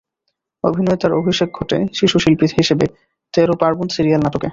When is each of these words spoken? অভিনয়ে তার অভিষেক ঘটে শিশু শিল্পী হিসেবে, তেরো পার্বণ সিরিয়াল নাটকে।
অভিনয়ে 0.63 0.99
তার 1.01 1.11
অভিষেক 1.13 1.49
ঘটে 1.57 1.77
শিশু 1.93 2.17
শিল্পী 2.19 2.45
হিসেবে, 2.59 2.85
তেরো 3.33 3.53
পার্বণ 3.61 3.87
সিরিয়াল 3.95 4.21
নাটকে। 4.23 4.47